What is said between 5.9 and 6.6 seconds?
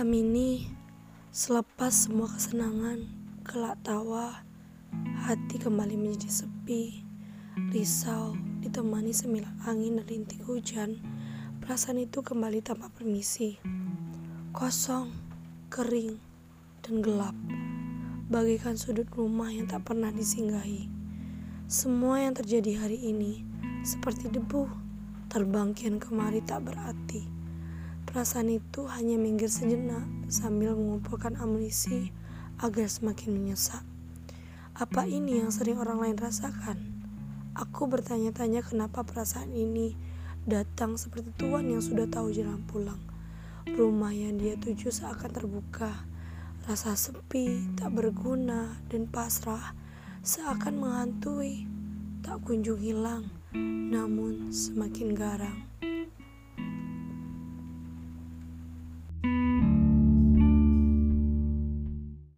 menjadi